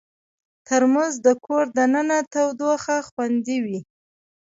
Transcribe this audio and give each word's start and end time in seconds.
ترموز 0.67 1.13
د 1.25 1.27
کور 1.45 1.65
دننه 1.77 2.17
تودوخه 2.33 2.97
خوندوي. 3.07 3.79